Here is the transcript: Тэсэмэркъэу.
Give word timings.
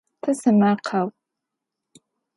Тэсэмэркъэу. 0.21 1.07